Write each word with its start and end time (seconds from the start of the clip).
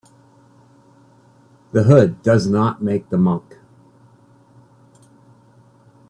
The 1.73 1.83
hood 1.83 2.23
does 2.23 2.47
not 2.47 2.81
make 2.81 3.09
the 3.11 3.19
monk. 3.19 3.59